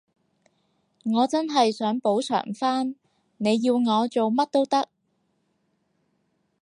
[1.03, 2.95] 我真係想補償返，
[3.37, 4.89] 你要我做乜都得